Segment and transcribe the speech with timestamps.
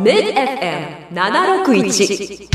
[0.00, 2.48] MidFM761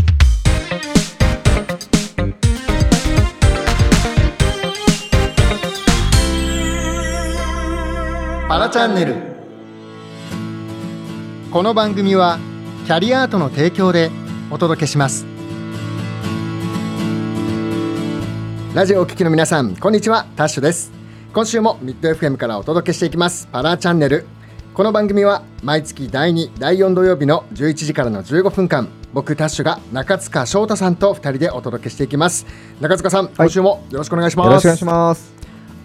[8.50, 9.16] パラチャンネル。
[11.52, 12.40] この番組は
[12.88, 14.10] キャリアートの提供で
[14.50, 15.28] お届けします。
[18.74, 20.26] ラジオお聞きの皆さんこんにちは。
[20.36, 20.92] タッシュです。
[21.32, 23.48] 今週もミッド FM からお届けしていきます。
[23.52, 24.26] パラチャンネル。
[24.76, 32.46] この番組は毎月第2第4土曜日の11時からの15分間僕タッシュが中塚翔太さんと2人でお届けしていきます。
[32.82, 34.48] 中塚さん、今週もよろしくお願いします。
[34.48, 35.34] よろしくお願いします。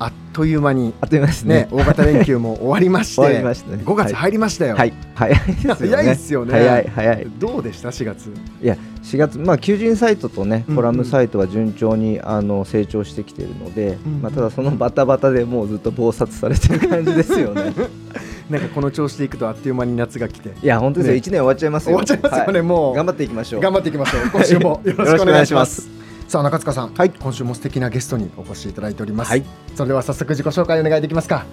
[0.01, 1.69] あっという間にあっという間ですねね。
[1.71, 3.85] 大型連休も終わりまして終わりましたね。
[3.85, 5.77] 5月入りましたよ、はい、早いですよね。
[5.77, 6.53] 早いですよね。
[6.53, 7.27] 早い早い。
[7.39, 8.35] どうでした？4月。
[8.61, 10.77] いや、4月まあ求人サイトとねうんうん。
[10.79, 14.23] コラムサイトは順調にあの成長してきているので、うんうん。
[14.23, 17.73] まあただそのバタバタでもうずっと忙殺されてる感じですよね。
[18.51, 20.51] なんかこの調子でいくとあっという間に夏が来て。
[20.61, 21.13] いや本当ですよ。
[21.13, 21.19] ね。
[21.19, 21.97] 一年終わっちゃいますよ。
[21.97, 22.95] 終わっちゃいますよね、はもう。
[22.95, 23.61] 頑張っていきましょう。
[23.61, 24.31] 頑張っていきましょう。
[24.31, 24.81] 今週も。
[24.85, 25.87] よろしくお願いします。
[25.87, 25.95] よ
[26.29, 27.11] さあ中塚さん、はい。
[27.11, 29.45] 今週も素敵なゲストにお越しいただいております、はい。
[29.75, 31.45] それでは早速自己紹介お願いできますか。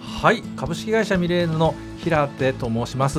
[0.00, 3.18] はい、株式会社ミレーヌの平手と申します、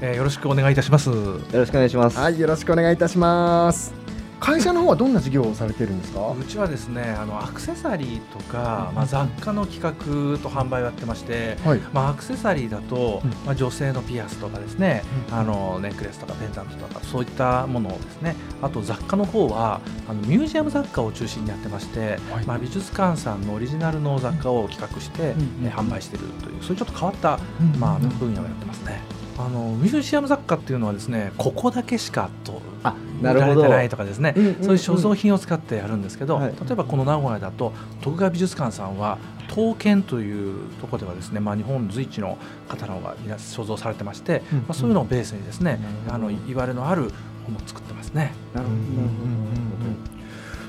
[0.00, 1.10] えーよろしくお願いいたします。
[1.10, 2.18] よろしくお願いします。
[2.18, 3.92] はいよろしくお願いいたします
[4.40, 6.30] 会社の方はどんな事業をされてるんですか？
[6.30, 11.80] うちはですね、あのアクセサリーとか、まあ、雑貨の企画と販売をやってまして、はい。
[11.92, 13.30] まあ、アクセサリーだと、うん。
[13.44, 15.34] まあ、女性のピアスとかですね、うん。
[15.34, 22.46] あのネックレスとかペンダントとかそういったものをですねあと雑貨の方はあのミュージアム雑貨を中心にやってまして、はい。
[22.46, 27.80] まあ、美術館さんのオリジナルの雑貨を企画して、うんえ販売しているというそういうちょっと変わった、うん。
[27.80, 29.00] まあ、分野をやってますね。
[29.36, 33.62] あのミュージアム雑貨っていうのはですねここだけしかとあ売なるほど。
[33.62, 34.62] られてないとかですね、うんうんうん。
[34.62, 36.52] そういう所蔵品を使ってやるんですけど、はい。
[36.52, 47.08] 例えばこの名古屋だと徳川美術館さんは刀剣というところではですね、まあ、日本随一の刀が皆所蔵されてまして、うんまあ、そういうのをベースにですね、あの言われのあるも
[47.50, 48.32] のを作ってますね。
[48.54, 48.72] なるほ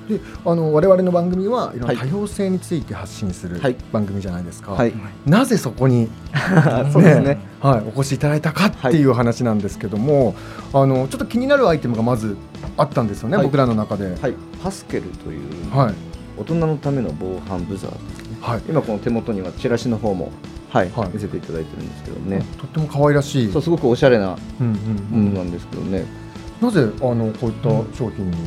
[0.09, 4.77] であの我々の番組はいろんはない多様性について発信するはい番組じゃないですか、ど。
[4.77, 4.93] はい。
[5.25, 6.09] なぜそこに
[6.91, 7.39] そうですね。
[7.61, 10.33] はい、お越しいただいたかっていう話なんですけども、
[10.73, 12.37] あのちょっと気になるアイテムがまず
[12.77, 14.17] あったんですよね、はい僕らの中で。
[14.19, 14.33] はい。
[14.63, 15.93] パスケルというはい、
[16.37, 18.37] 大人のための防犯ブザーですね。
[18.41, 20.31] はい、今この手元にはチラシの方も、
[20.69, 23.51] はいはい見せていただいてるんですけどね、とっても可愛らしい。
[23.51, 26.05] そうすごくおしゃれなもうんのなんですけどね、
[26.61, 28.37] なぜあのこういった商品に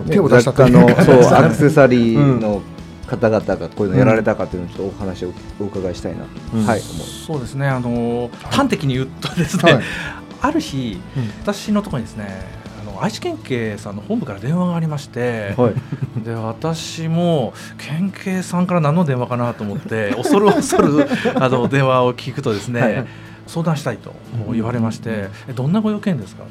[0.00, 2.62] 手を,、出したというかそうアクセサリーの
[3.06, 6.66] 方々がこういうのやられたかというのをちょっとお話をお伺いしたいな、うん。
[6.66, 6.80] はい。
[6.80, 7.66] そうですね。
[7.66, 9.82] あの端的に言うとですね、はい。
[10.40, 11.28] ある日うん。
[11.42, 12.46] 私のところにですね
[12.80, 16.24] あの愛知県警さんの本部から電話がありまして、はい。
[16.24, 23.06] で私も県警さんから何の電話かなと思って恐る恐るあの 電話を聞くとですね、はい。
[23.46, 24.14] 相談したいと
[24.52, 26.44] 言われまして、えどんなご用件ですか？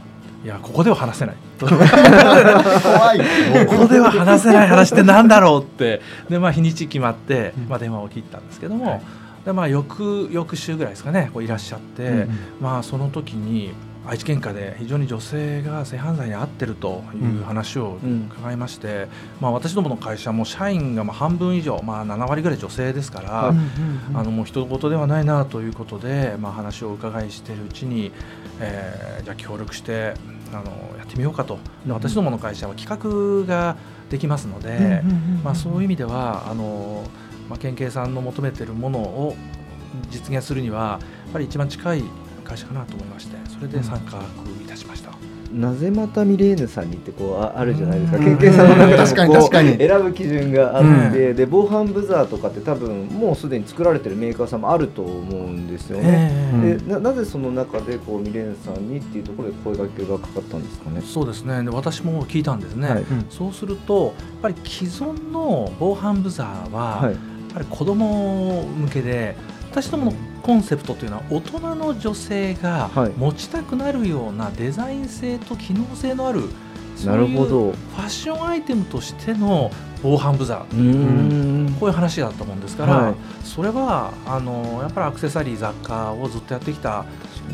[0.44, 1.36] いやここでは話せない。
[1.60, 3.22] 可愛い。
[3.68, 6.02] ここでは話せない話ってなんだろうって。
[6.30, 9.02] で、まあ、日にち決まって、まあ、電話を切ったんですけども、はい。
[9.46, 12.30] でまあ、翌翌週ぐらいですかねこういらっしゃって、うんうん。
[12.60, 13.74] まあ、その時に
[14.06, 18.00] 愛知県下で非常に女性が性犯罪に遭ってるという話を
[18.32, 19.08] 伺いまして、
[19.40, 23.58] まあ、私どもの会社も社員がまあ半分以上、まあ、7割ぐらい女性ですから、はい
[24.14, 28.12] あのもう人事ではないなということで、まあ、話をお伺いしているうちに、
[28.60, 30.14] えーじゃあ協力して
[30.52, 33.78] あのやってみようかと、で私どもの会社は企画が
[34.10, 35.02] できますので、
[35.44, 37.04] まあ、そういう意味ではあの、
[37.50, 39.36] まあ、県警さんの求めているものを
[40.10, 42.04] 実現するにはやっぱり一番近い
[42.52, 44.20] 会社かなと思いましてそれで参画
[44.62, 45.12] いたしました。
[45.54, 48.18] なぜまたミレーヌさんにってこうああるじゃないですか。
[48.18, 48.24] うん。
[48.24, 49.16] 県警さんの中でも確
[49.50, 56.32] かにこ選ぶ基準があって、で防犯ブザーとかって多分もうすでに作られてるメーカーさんもあると思うんですよね。
[56.64, 61.02] えでななぜその中でこうミレーヌさんにっていうところで声掛けがかかったんですかね。
[61.04, 61.06] え。
[61.06, 61.64] そうですね。
[61.64, 63.02] で私も聞いたんですね、はい。
[63.02, 63.26] うん。
[63.30, 64.14] そうするとやっ
[64.44, 67.12] ぱり既存の防犯ブザーは、はい。
[67.12, 67.20] やっ
[67.56, 69.36] ぱり子供向けで
[69.72, 73.12] 私どものコンセプトというのは大人の女性がはい。
[73.12, 76.50] 持ちたくなるようなデザイン性と機能性のある
[77.06, 77.72] なるほど。
[77.72, 79.72] ファッションアイテムとしての
[80.04, 81.80] 防犯ブザー。
[81.80, 83.16] こういう話だったもんですから、はい。
[83.44, 87.06] それはあのやっぱりアクセサリー雑貨をずっとやってきた、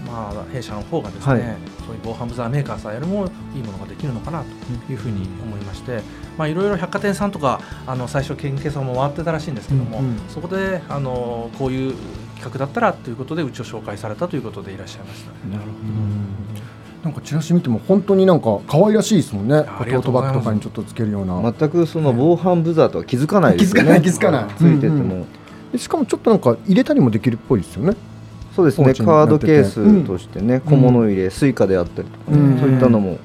[0.05, 1.41] まあ、弊社の方がですね、はい。
[1.85, 4.43] そういう防犯ブザーメーカーさんよりもいいものができるのかな
[4.87, 6.01] というふうに思いまして、
[6.37, 10.19] まあ、いろいろ百貨店さんとかあの最初県警さんも回ってたらしいんですけども、うんうん。
[10.29, 11.95] そこであのこういう
[12.35, 15.31] 企画だったらということでうちを紹介されたということでいらっしゃいました。
[15.47, 15.67] なるほ
[17.07, 19.55] なんかチラシ見ても本当になんか可愛らしいですもんね。
[19.55, 21.41] あトートバッグとかにちょっとつけるような。
[21.41, 21.55] ど。
[21.57, 24.01] 全くその防犯ブザーとは気づかないですよね。
[24.01, 25.25] 気づかない気づかないついててうんうも。
[25.71, 27.95] でしかもちょっとなんか入れたりもできるっぽいですよね。
[28.53, 33.19] そうですねカードケースとしてね、小物入れ、 Suica であったりとかそういったのも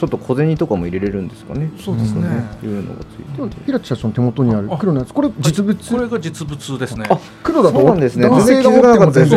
[0.00, 1.70] ちょっと小銭とかも入れれるんですかね？
[1.78, 2.26] そうですね。
[2.64, 5.12] いうのがついてて平地社長の手元にある黒のやつ。
[5.12, 7.04] これ実物、これが実物ですね。
[7.10, 8.26] あ黒だとそうなんですね。
[8.30, 9.34] 全然気づかなかったです。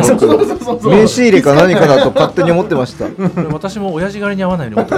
[0.88, 3.08] 名刺入れか何かだと勝手に思ってました。
[3.52, 4.96] 私も親父狩りに合わないように思って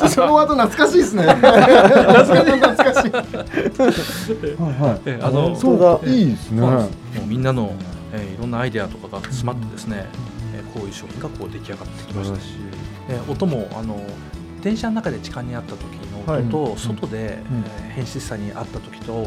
[0.00, 0.14] ます。
[0.16, 1.22] そのワード懐かしいですね。
[1.32, 3.12] 懐かしい懐かしい。
[4.62, 5.00] はいはい。
[5.06, 5.98] えあのそうだ。
[6.06, 6.60] いいですね。
[6.60, 7.72] もうみんなの、
[8.12, 10.04] えーいろんなアイデアとかが詰まってですね、
[10.54, 12.36] えーこういう商品がこう出来上がってきました。
[12.40, 12.42] し、
[13.08, 14.00] えー音もあの
[14.62, 15.82] 電車の中で痴漢にあった時
[16.12, 17.16] の音と、外で、
[17.50, 17.58] うん。
[17.58, 19.24] えー変質者にあった時と、やっ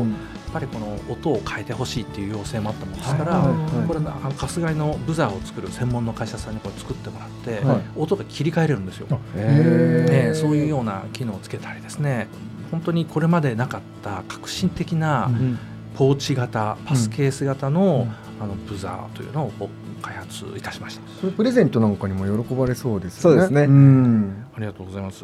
[0.54, 7.82] ぱりこの音を変えてほしいっていう要請もあったもんですから、はいはいこれあの春日井のブザーを作る専門の会社さんにこれ作ってもらって、はい。
[7.98, 9.08] 音が切り替えれるんですよ。
[9.12, 12.28] へえーそういうような機能をつけたりですね。
[12.72, 15.60] 本当にこれまでなかった革新的なうん。
[15.96, 18.08] ポーチ型パスケース型の,、
[18.40, 18.44] うん。
[18.44, 19.70] あのブザーというのを
[20.02, 21.02] 開発いたしました。
[21.20, 23.22] それプレゼントなんかにも喜ばれそうですね。
[23.22, 23.66] そうですね。
[23.68, 24.46] ん。
[24.56, 25.24] ありがとうございます。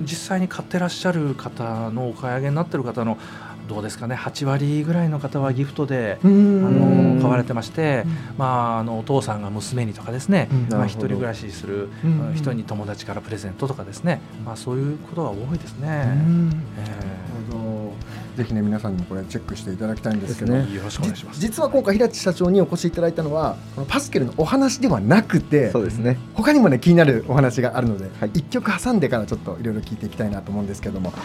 [0.00, 3.18] 実際に買ってらっしゃる方のお買い上げになってる方の
[3.68, 4.14] どうですかね。
[4.14, 8.04] 8割ぐらいの方はギフトでうあんの買われてまして、
[8.36, 10.68] まあ、あのお父さんが娘にとかですね、うん。
[10.68, 12.32] まあ、一人暮らしするうん。
[12.34, 15.88] 人に友達からプレゼントとかですね、まあ、そういうことが多いですうね。
[15.88, 16.62] ん。
[16.78, 17.11] えなるほど
[18.36, 20.52] ぜひね皆さんにもこれチェックしていただきたいんですけど。
[20.52, 21.40] ですーよろしくお願いします。
[21.40, 26.18] 実は今回平地社長にお越しいただいたのはこのパスケルのお話ではなくてそうですね。
[26.34, 28.30] 他にもね気になるお話があるので、はい。
[28.34, 31.16] 一曲挟んでからちょっといろいろ聞いていきたいなと思うんですけども、は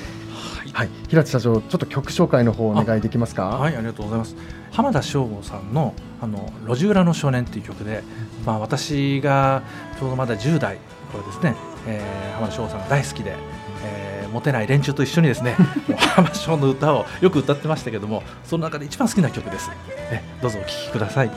[0.66, 0.72] い。
[0.74, 3.46] はい、平地社長ちょっと曲紹介の方お願いできますか？
[3.48, 4.36] はい、ありがとうございます。
[4.72, 8.04] 浜田省吾さんのあの路地裏の少年っていう曲で、
[8.46, 9.64] まあ私が
[10.00, 10.78] ちょうどまだ10代
[11.12, 11.56] これですね、
[11.88, 13.36] えー浜田省吾さんが大好きで、
[13.86, 15.56] えーモテない連中と一緒にですね、
[16.16, 19.72] 浜田省吾の歌をよく歌ってましたけども、その中で一番好きな曲です。
[20.12, 21.32] えどうぞお聴きください。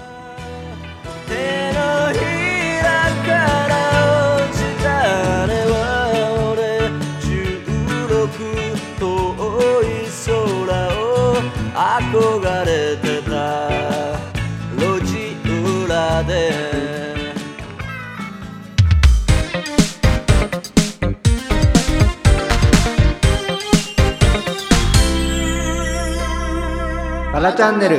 [27.32, 27.96] パラチャンネル。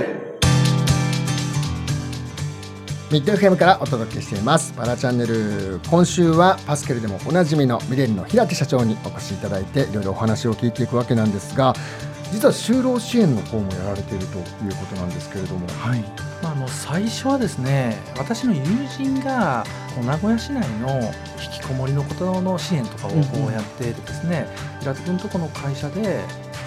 [3.10, 4.74] ミッド FM からお届けしています。
[4.74, 5.80] パラチャンネル。
[5.90, 11.74] 今週はパスケルでもおなじみのミレルの平手社長にお越しいただいていろいろお話を聞いていくわけなんですが
[12.34, 14.44] 実は就労支援の方もやられているという
[14.76, 15.66] ことなんですけれども。
[15.68, 16.02] はい。
[16.44, 18.64] まあ、あの最初はですね私の友
[18.98, 19.64] 人が
[19.96, 21.00] こう名古屋市内の
[21.42, 24.46] 引きこもりのことの支援とかをこうやっていてですね、
[24.82, 26.20] 平手君とこの会社で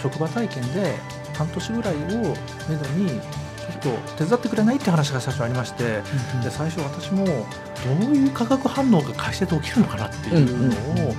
[0.02, 0.96] 職場体験で
[1.34, 6.02] 半年ぐらいをめどにちょっと手伝ってくれないって話が最初ありまして、
[6.42, 11.14] で最初私もどういう化学反応が会社で起きるのかなっていうのを、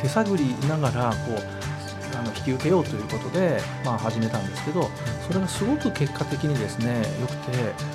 [0.00, 4.90] 手探りながらこうあの引き受けようということで、まあ、始めたんですけど
[5.26, 7.52] それがすごく結果的にですね良くて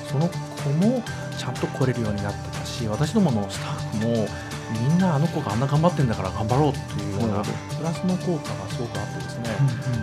[0.10, 0.30] その
[0.64, 1.04] 子も
[1.38, 4.28] ちゃんと来れるようになってたし私どものスタッフも
[4.72, 9.50] みんなあの子があんな頑張ってんだから頑張ろうっていうようなプラスの効果がすごくあってですね、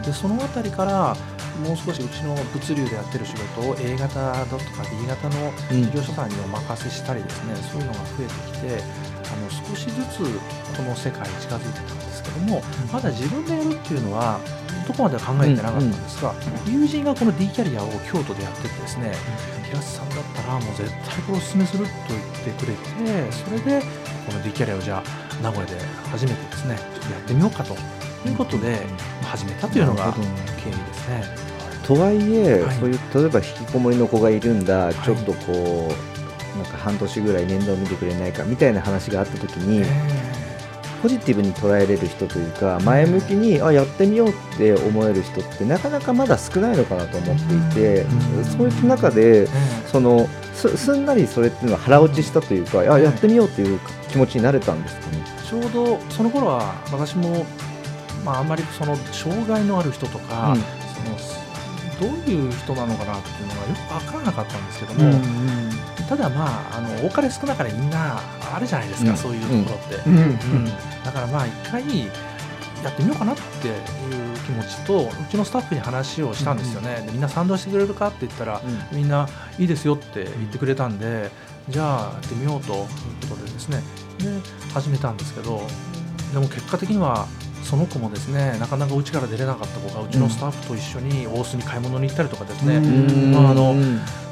[0.04, 1.16] でそのあたりから
[1.66, 10.18] もう少しうちの物流でやってる仕事を A 型だとか B 型の事業所さんにお任せしたりですね、そういうのが増えてきてあの少しずつ
[10.76, 14.40] この世界に近づいてたんですけども、まだ自分でやるっていうのは
[14.86, 16.34] どこまでは考えてなかったんですが、
[16.66, 19.14] 友人がこの D キャリアを京都でやっててですね、
[19.70, 23.80] 平瀬さんだったらもう絶対これおすすめすると言ってくれてそれで
[24.26, 27.74] この D キャリアをじゃあ名古屋で初めてですねちょっとやってみようかと
[28.28, 28.80] いうことで
[29.22, 31.24] 始めたというのが経緯ですね。
[31.86, 32.76] とはいえ、はい。
[32.76, 34.94] そういう例えば引きこもりの子がいるんだ、い。
[34.94, 36.19] ちょっとこう
[36.56, 39.84] なんか半年ぐらい面倒見てくれないかみたいな話があった時に、
[41.02, 49.48] ポジティブに捉えれる人というか前向きにあやってみようって思える人ってなかなかまだ少ないのかなと思っていて、うんそういった中でええ。
[49.86, 53.80] そのすすんなりそれっていうのは腹落ちしたというか、あやってみようっていう
[54.10, 55.24] 気持ちになれたんですかね？
[55.48, 57.46] ちょうどその頃は私も、
[58.24, 60.54] まあ、あんまりその障害のある人とか、
[61.98, 65.10] そのどういう人なのかなっていうのがよく分からなかったんですけども、
[66.10, 68.20] ただまああの多かれ少なかれみんな
[68.52, 69.16] あるじゃないですか、うん。
[69.16, 70.16] そういうところって、うん。
[70.18, 70.64] うん。
[71.04, 71.82] だからまあ一回
[72.82, 73.74] やってみようかなっていう
[74.44, 81.30] 気持ちとうちのスタッフに話をしたんですよね、でみんな賛同してくれるかって言ったら、みんないいですよって言ってくれたんで
[81.68, 82.78] じゃあやってみようという
[83.28, 83.82] ことでですね
[84.18, 84.26] で
[84.72, 85.62] 始めたんですけど
[86.32, 87.28] でも結果的には
[87.62, 92.80] その子もですねなかなかうちから出れなかった子がうちのスタッフと一緒に大須に買い物に行ったりとかですね、
[93.32, 93.74] まああの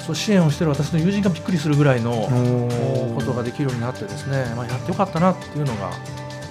[0.01, 2.13] そう支援をしている私の友人がびっくりするぐらいの
[3.15, 5.93] ことができるようになってですね、まあ、やってよかったなっていうのが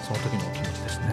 [0.03, 1.07] その時の気持ちですね。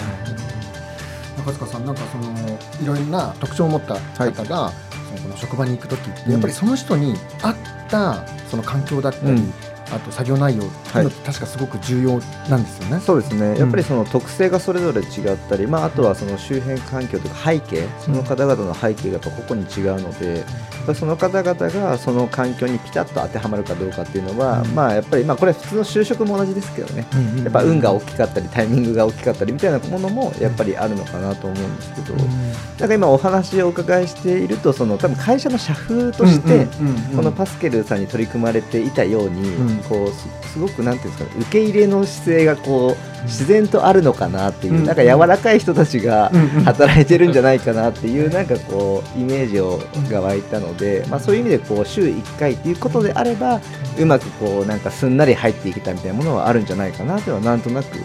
[1.38, 4.72] 中塚さんなんかそのいろいろな特徴を持った方が、
[5.08, 7.56] そのこの職場に行く時ってやっぱりその人に合っ
[7.88, 9.52] たその環境だったり、うん
[9.90, 13.00] あと作業内容ってい確かすごく重要なんですよね。
[13.00, 20.46] そうですね、やっぱりその特性がそれぞれ違ったり、まあ、あとはその周辺環境とか背景、その方々の背景がやっぱ個々に違うので、やっ
[20.86, 24.74] ぱりその方々がその環境にピタッと当てはまるかどうかっていうのは、うん。
[24.74, 27.06] まあ、やっぱり、まあ、これ、普通の就職も同じですけどね、
[27.42, 36.66] やっぱ運が大きかったり、タイミングが大きかったりみたいなものもやっぱりあるのかなと思うんですけど、なんか今、お話をお伺いしていると、その多分会社の社風として、
[37.14, 44.84] このパスケルさんに取り組まれていたように、うんこうすすごくなんていうんですかね受け入れの姿勢がこう自然とあるのかなっていう、うん。
[44.84, 46.30] なんか柔らかい人たちが
[46.64, 53.60] 働いてるんじゃないかなっていうなんかこうイメージをが湧いたので、まあ、そういう意味でこう週1回っていうことであれば
[53.98, 58.04] うまくこうなんかすんなり入っていけたみたいなものはあるんじゃないかなというのはなんとなくこ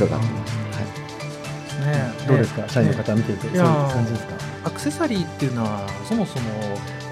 [0.00, 0.56] う伺ってます。
[1.84, 2.12] ね。
[2.26, 4.34] どうですか、社員の方見ていて、そういう感じですか？
[4.64, 6.50] アクセサリーっていうのはそもそも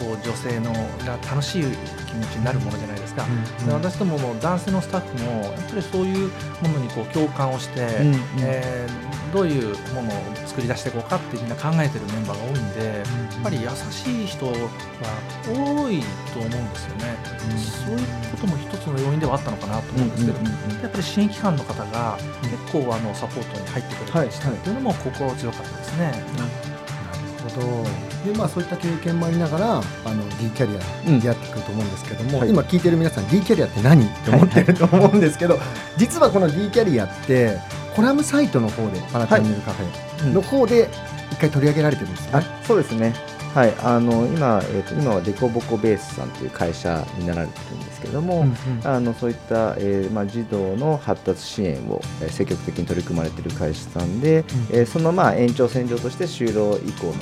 [0.02, 0.72] こう女性の
[1.04, 3.24] が楽しい気持ちになるものじゃないですか、
[3.66, 6.30] で私どもも男性のスタッフもやっぱりそういう
[6.60, 8.20] ものにこう共感をして、うんうん。
[8.40, 10.12] えーどういうものを
[10.44, 13.02] 作り出していこうかってみんな考えてるメンバーが多いんで、や
[13.40, 16.02] っぱり優しい人が多い
[16.34, 17.16] と思うんですよね、
[17.86, 20.38] そういうことも一つの要因ではあったのかなと思うんですけど、
[20.82, 26.10] やっぱり支援機関の方が結構あのサポートに入ってくれたりしたっていうのも心強かったですね。
[26.10, 26.22] なる
[26.68, 26.71] ほ
[27.52, 28.32] ど。
[28.32, 29.80] で、まあ、そういった経験もありながら、あ
[30.14, 35.58] の D キャリアうんに出会ってくると思うんですけども、はい今聞いてる皆さん、D キャリアって何って思ってると思うんですけど、
[35.96, 37.58] 実はこの D キャリアって。
[37.94, 40.88] コラムサイトの方で、パラチャンネルカフェの方で、
[41.30, 42.46] 一回取り上げられてるんですよあね。
[42.66, 43.14] そうですね。
[43.54, 48.46] はい、あの今、えー、と今はデコボコベースさんという会社になられてるんですけども、
[48.82, 54.38] あのそういった、えーまあ、児童の発達支援を、えー積極的に取り組まれている会社さんで、
[54.70, 57.12] えーそのまあ延長線上として就労以降の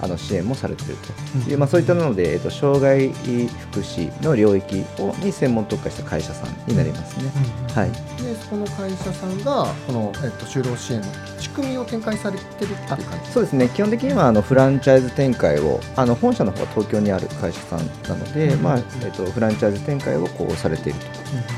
[0.00, 1.50] あの支援もされていると。
[1.50, 7.30] いう、まあ、そういったので、えー、と障害福祉の領域をに専門特化した会社さんになりますね。
[7.74, 11.06] はい、で、その会社さんが、この、えっと、就労支援の
[11.38, 13.30] 仕組みを展開されてるっていう感じ。
[13.30, 13.68] そうですね。
[13.68, 20.98] 基本的にはあのフランチャイズ展開をあの本社の方は東京にある会社さんなので、うんまあえっとフランチャイズ展開をこうされている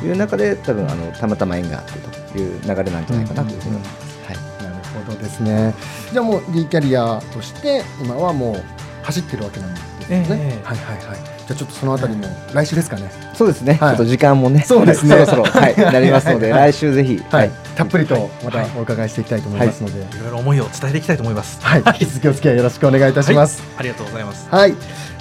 [0.00, 1.92] という中で多分あのたまたま縁があって
[2.32, 4.07] という流れなんじゃないかなというふうに思います。
[5.12, 5.74] どですね。
[6.12, 8.62] じゃあもう D キャリアとして今はもう
[9.04, 10.26] 走ってるわけなんですね。
[10.30, 11.38] ええはいはいはい。
[11.48, 13.10] じゃあちょっとそのあたりも来週ですかね。
[13.34, 21.60] そうですね、はいちょっと時間もね、そうですねはいそろそろ、はい、 なりますので、はい来週ぜひ、はい、たっぷりとまたはいお伺いしていきたいと思いますので、はい、いろいろ思いを伝えていきたいと思います。
[21.86, 23.62] 引き続きお付き合いよろしくお願いいたします。
[23.78, 24.48] ありがとうございます。
[24.50, 24.74] はい、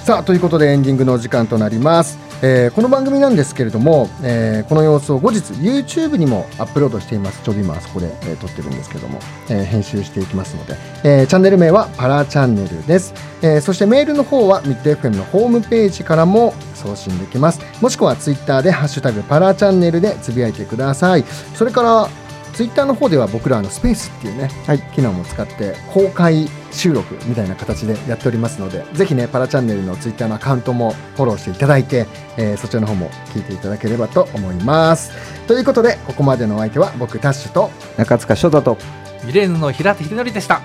[0.04, 2.27] さあということでエンディングのお時間となります。
[2.40, 7.42] えーこの番組なんですけれども、えーこの様子を後日 YouTube にもアップロードしています。
[7.42, 9.18] ちょび今あそこで、えー撮ってるんですけども、
[9.48, 13.12] えー編集していきますので、えーチャンネル名はパラチャンネルです。
[13.42, 17.60] えーそしてメールの方はミッド FM のホームページからも送信できます。
[17.80, 21.24] もしくはツイッターでハッシュタグパラチャンネルでつぶやいてください。
[21.54, 22.08] それから
[22.54, 24.50] ツイッターの方では僕らあのスペースっていうね、
[24.94, 32.06] 機能も使って公開収録みたいな形でやっておりますのでぜひねパラチャンネルのツイッターのアカウントもフォローしていただいて、
[32.36, 35.12] えーそちらの方も聞いていただければと思います
[35.46, 38.78] ということでここまでのお相手は僕タッシュと中塚翔太と、
[39.24, 40.60] ミレーヌの平手秀則でした。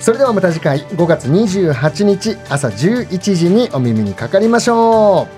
[0.00, 5.28] それではまた次回5月28日朝11時にお耳にかかりましょ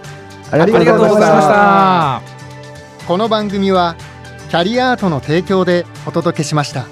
[0.52, 2.22] うありありがとうございました。
[3.06, 3.96] この番組は
[4.48, 6.86] キャリアアートの提供でお届けしました